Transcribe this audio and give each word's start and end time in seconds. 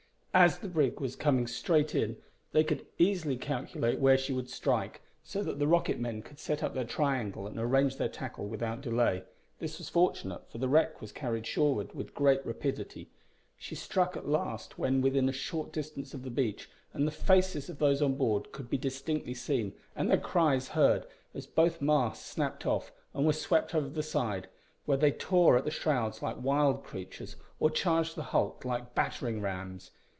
As 0.33 0.59
the 0.59 0.69
brig 0.69 1.01
was 1.01 1.17
coming 1.17 1.45
straight 1.45 1.93
in 1.93 2.15
they 2.53 2.63
could 2.63 2.85
easily 2.97 3.35
calculate 3.35 3.99
where 3.99 4.17
she 4.17 4.31
would 4.31 4.49
strike, 4.49 5.01
so 5.25 5.43
that 5.43 5.59
the 5.59 5.67
rocket 5.67 5.99
men 5.99 6.21
could 6.21 6.39
set 6.39 6.63
up 6.63 6.73
their 6.73 6.85
triangle 6.85 7.47
and 7.47 7.59
arrange 7.59 7.97
their 7.97 8.07
tackle 8.07 8.47
without 8.47 8.79
delay. 8.79 9.23
This 9.59 9.77
was 9.77 9.89
fortunate, 9.89 10.49
for 10.49 10.57
the 10.57 10.69
wreck 10.69 11.01
was 11.01 11.11
carried 11.11 11.45
shoreward 11.45 11.93
with 11.93 12.13
great 12.15 12.45
rapidity. 12.45 13.09
She 13.57 13.75
struck 13.75 14.15
at 14.15 14.25
last 14.29 14.79
when 14.79 15.01
within 15.01 15.27
a 15.27 15.33
short 15.33 15.73
distance 15.73 16.13
of 16.13 16.23
the 16.23 16.29
beach, 16.29 16.69
and 16.93 17.05
the 17.05 17.11
faces 17.11 17.67
of 17.69 17.79
those 17.79 18.01
on 18.01 18.15
board 18.15 18.53
could 18.53 18.69
be 18.69 18.77
distinctly 18.77 19.33
seen, 19.33 19.73
and 19.97 20.09
their 20.09 20.17
cries 20.17 20.69
heard, 20.69 21.05
as 21.33 21.45
both 21.45 21.81
masts 21.81 22.23
snapped 22.25 22.65
off 22.65 22.93
and 23.13 23.25
were 23.25 23.33
swept 23.33 23.75
over 23.75 23.89
the 23.89 24.01
side, 24.01 24.47
where 24.85 24.97
they 24.97 25.11
tore 25.11 25.57
at 25.57 25.65
the 25.65 25.71
shrouds 25.71 26.21
like 26.21 26.41
wild 26.41 26.85
creatures, 26.85 27.35
or 27.59 27.69
charged 27.69 28.15
the 28.15 28.23
hulk 28.31 28.63
like 28.63 28.95
battering 28.95 29.41
rams. 29.41 29.91